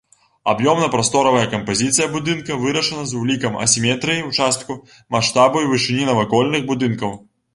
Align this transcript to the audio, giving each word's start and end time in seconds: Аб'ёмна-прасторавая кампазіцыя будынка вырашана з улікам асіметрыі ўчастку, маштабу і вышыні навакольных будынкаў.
Аб'ёмна-прасторавая 0.51 1.43
кампазіцыя 1.51 2.07
будынка 2.15 2.57
вырашана 2.63 3.03
з 3.11 3.19
улікам 3.21 3.59
асіметрыі 3.67 4.25
ўчастку, 4.29 4.77
маштабу 5.17 5.63
і 5.67 5.71
вышыні 5.75 6.09
навакольных 6.11 6.67
будынкаў. 6.73 7.13